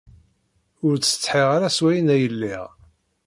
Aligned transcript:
Ur 0.85 0.93
ttsetḥiɣ 0.97 1.47
ara 1.55 1.67
s 1.75 1.79
wayen 1.83 2.13
ay 2.15 2.23
lliɣ. 2.33 2.65